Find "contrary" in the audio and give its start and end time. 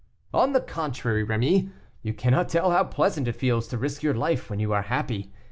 0.61-1.23